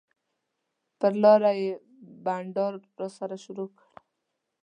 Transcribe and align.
پر 0.99 1.13
لاره 1.23 1.51
یې 1.61 1.71
بنډار 2.25 2.73
راسره 2.99 3.37
شروع 3.43 3.69
کړ. 3.77 3.87